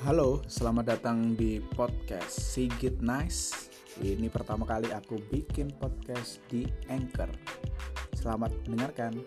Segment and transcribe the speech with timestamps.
[0.00, 3.68] Halo, selamat datang di podcast Sigit Nice.
[4.00, 7.28] Ini pertama kali aku bikin podcast di Anchor.
[8.16, 9.20] Selamat mendengarkan.